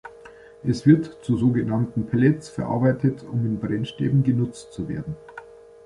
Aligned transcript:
Es 0.63 0.87
wird 0.87 1.19
zu 1.23 1.37
sogenannten 1.37 2.07
„Pellets“ 2.07 2.49
verarbeitet, 2.49 3.23
um 3.23 3.45
in 3.45 3.59
Brennstäben 3.59 4.23
genutzt 4.23 4.73
zu 4.73 4.89
werden. 4.89 5.15